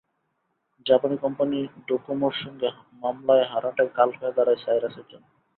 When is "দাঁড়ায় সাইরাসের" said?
4.37-5.05